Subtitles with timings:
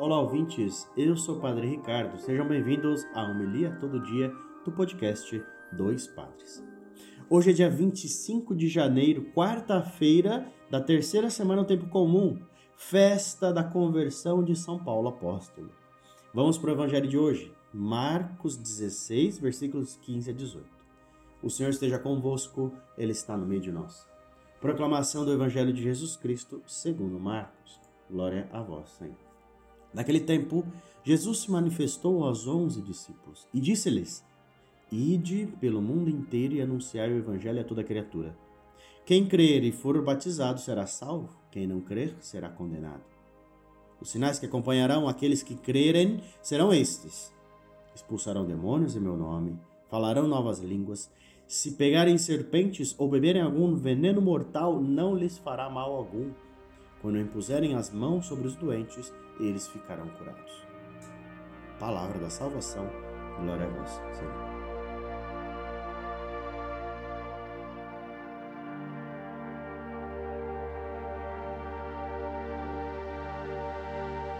[0.00, 0.88] Olá, ouvintes.
[0.96, 2.18] Eu sou o Padre Ricardo.
[2.18, 4.32] Sejam bem-vindos à Homilia Todo Dia
[4.64, 6.64] do podcast Dois Padres.
[7.28, 12.40] Hoje é dia 25 de janeiro, quarta-feira da terceira semana do Tempo Comum,
[12.74, 15.70] festa da conversão de São Paulo Apóstolo.
[16.32, 20.66] Vamos para o Evangelho de hoje, Marcos 16, versículos 15 a 18.
[21.42, 24.08] O Senhor esteja convosco, Ele está no meio de nós.
[24.62, 27.78] Proclamação do Evangelho de Jesus Cristo, segundo Marcos.
[28.08, 29.29] Glória a vós, Senhor.
[29.92, 30.64] Naquele tempo,
[31.04, 34.24] Jesus se manifestou aos onze discípulos e disse-lhes:
[34.90, 38.36] Ide pelo mundo inteiro e anunciai o evangelho a toda criatura.
[39.04, 43.02] Quem crer e for batizado será salvo, quem não crer será condenado.
[44.00, 47.32] Os sinais que acompanharão aqueles que crerem serão estes:
[47.94, 51.10] expulsarão demônios em meu nome, falarão novas línguas,
[51.46, 56.30] se pegarem serpentes ou beberem algum veneno mortal, não lhes fará mal algum.
[57.00, 60.66] Quando impuserem as mãos sobre os doentes, eles ficarão curados.
[61.78, 62.86] Palavra da salvação,
[63.40, 64.60] glória a vós, Senhor.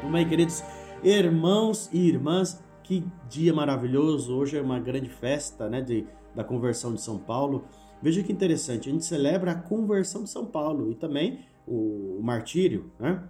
[0.00, 0.62] Tudo bem, queridos
[1.02, 4.36] irmãos e irmãs, que dia maravilhoso!
[4.36, 7.64] Hoje é uma grande festa né, de, da conversão de São Paulo.
[8.02, 12.90] Veja que interessante, a gente celebra a conversão de São Paulo e também o, martírio,
[12.98, 13.22] né?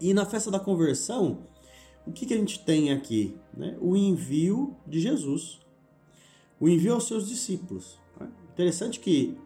[0.00, 1.46] E na festa da conversão,
[2.06, 3.36] o que, que a gente tem aqui?
[3.54, 3.76] Né?
[3.80, 5.60] O envio de Jesus,
[6.58, 8.00] o envio aos seus discípulos.
[8.18, 8.28] Né?
[8.52, 9.38] Interessante que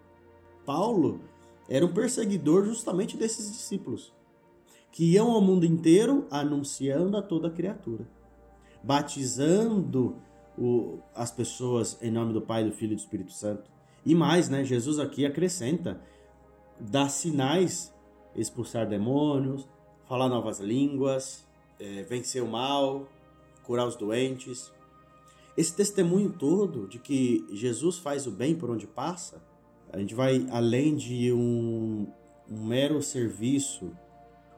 [0.64, 1.20] Paulo
[1.68, 4.12] era um perseguidor justamente desses discípulos,
[4.92, 8.08] que iam ao mundo inteiro anunciando a toda criatura,
[8.82, 10.16] batizando
[10.56, 13.68] o, as pessoas em nome do Pai, do Filho e do Espírito Santo.
[14.06, 14.62] E mais, né?
[14.64, 16.00] Jesus aqui acrescenta,
[16.78, 17.92] dá sinais,
[18.34, 19.68] expulsar demônios,
[20.08, 21.46] falar novas línguas,
[21.78, 23.08] é, vencer o mal,
[23.62, 24.72] curar os doentes.
[25.56, 29.42] Esse testemunho todo de que Jesus faz o bem por onde passa,
[29.92, 32.06] a gente vai além de um,
[32.50, 33.92] um mero serviço,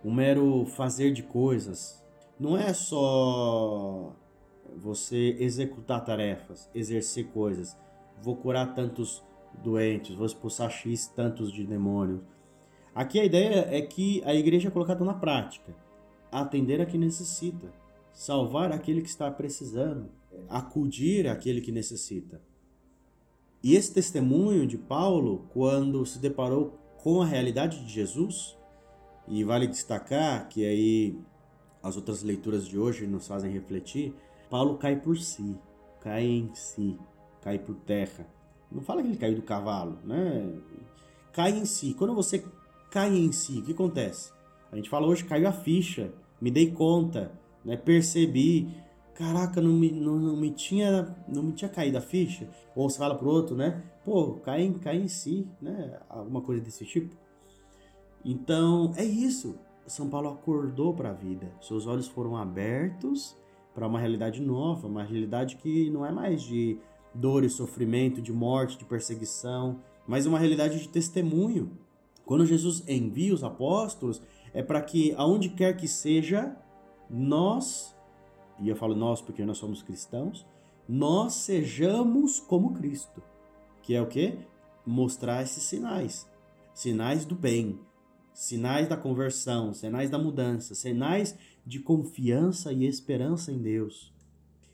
[0.03, 2.03] um mero fazer de coisas.
[2.41, 4.15] Não é só
[4.77, 7.77] você executar tarefas, exercer coisas.
[8.23, 9.23] Vou curar tantos
[9.63, 12.21] doentes, vou expulsar X tantos de demônios.
[12.95, 15.75] Aqui a ideia é que a igreja é colocada na prática,
[16.31, 17.73] atender a quem necessita,
[18.13, 20.09] salvar aquele que está precisando,
[20.49, 22.41] acudir aquele que necessita.
[23.63, 28.57] E esse testemunho de Paulo, quando se deparou com a realidade de Jesus,
[29.29, 31.19] e vale destacar que aí
[31.83, 34.15] as outras leituras de hoje nos fazem refletir,
[34.49, 35.57] Paulo cai por si,
[36.01, 36.99] cai em si,
[37.43, 38.27] cai por terra.
[38.71, 40.55] Não fala que ele caiu do cavalo, né?
[41.33, 41.95] Cai em si.
[41.95, 42.45] Quando você
[42.91, 44.33] cai em si, o que acontece?
[44.71, 47.33] A gente fala hoje, caiu a ficha, me dei conta,
[47.65, 47.77] né?
[47.77, 48.75] Percebi,
[49.15, 52.49] caraca, não me, não, não me tinha não me tinha caído a ficha.
[52.75, 53.83] Ou você fala pro outro, né?
[54.05, 55.99] Pô, cai em, cai em si, né?
[56.09, 57.15] Alguma coisa desse tipo.
[58.25, 59.59] Então, é isso.
[59.87, 61.53] São Paulo acordou para a vida.
[61.61, 63.37] Seus olhos foram abertos
[63.73, 66.79] para uma realidade nova, uma realidade que não é mais de
[67.17, 71.71] dor e sofrimento, de morte, de perseguição, mas uma realidade de testemunho,
[72.25, 74.23] quando Jesus envia os apóstolos,
[74.53, 76.57] é para que aonde quer que seja,
[77.09, 77.95] nós,
[78.61, 80.47] e eu falo nós porque nós somos cristãos,
[80.89, 83.23] nós sejamos como Cristo.
[83.83, 84.39] Que é o que?
[84.85, 86.29] Mostrar esses sinais.
[86.73, 87.79] Sinais do bem,
[88.33, 94.13] sinais da conversão, sinais da mudança, sinais de confiança e esperança em Deus.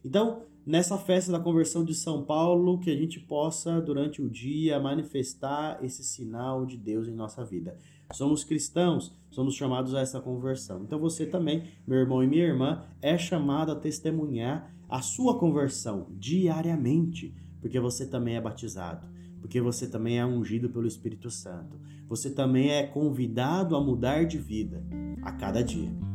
[0.04, 4.80] Então, nessa festa da conversão de São Paulo, que a gente possa, durante o dia,
[4.80, 7.76] manifestar esse sinal de Deus em nossa vida.
[8.12, 10.82] Somos cristãos, somos chamados a essa conversão.
[10.82, 16.06] Então você também, meu irmão e minha irmã, é chamado a testemunhar a sua conversão
[16.10, 19.08] diariamente, porque você também é batizado,
[19.40, 21.80] porque você também é ungido pelo Espírito Santo.
[22.08, 24.84] Você também é convidado a mudar de vida
[25.22, 26.11] a cada dia.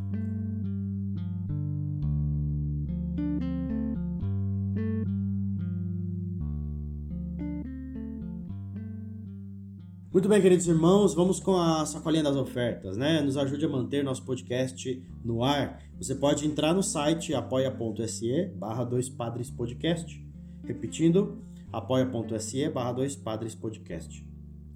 [10.14, 13.20] Muito bem, queridos irmãos, vamos com a sacolinha das ofertas, né?
[13.20, 15.84] Nos ajude a manter nosso podcast no ar.
[15.98, 20.26] Você pode entrar no site apoia.se barra 2 padres podcast.
[20.64, 21.44] Repetindo,
[21.74, 24.26] apoia.se barra 2 padres podcast.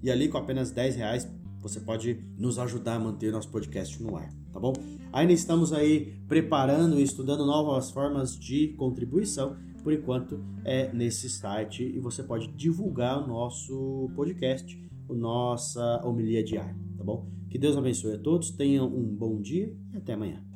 [0.02, 1.26] E ali com apenas 10 reais
[1.62, 4.74] você pode nos ajudar a manter nosso podcast no ar, tá bom?
[5.12, 9.56] Ainda estamos aí preparando e estudando novas formas de contribuição.
[9.82, 16.76] Por enquanto é nesse site e você pode divulgar o nosso podcast nossa homilia diária,
[16.96, 17.30] tá bom?
[17.48, 20.51] Que Deus abençoe a todos, tenham um bom dia e até amanhã.